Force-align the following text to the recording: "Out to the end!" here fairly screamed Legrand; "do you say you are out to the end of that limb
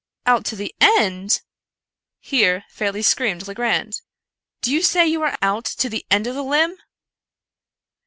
"Out 0.25 0.45
to 0.45 0.55
the 0.55 0.73
end!" 0.81 1.43
here 2.19 2.65
fairly 2.71 3.03
screamed 3.03 3.47
Legrand; 3.47 4.01
"do 4.61 4.71
you 4.73 4.81
say 4.81 5.05
you 5.05 5.21
are 5.21 5.37
out 5.43 5.65
to 5.65 5.89
the 5.89 6.07
end 6.09 6.25
of 6.25 6.33
that 6.33 6.41
limb 6.41 6.75